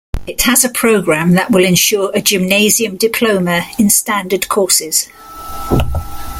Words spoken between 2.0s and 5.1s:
a gymnasium diploma in standard courses.